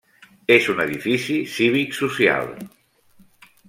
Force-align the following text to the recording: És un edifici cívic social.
És 0.55 0.69
un 0.73 0.81
edifici 0.85 1.37
cívic 1.53 1.97
social. 2.01 2.53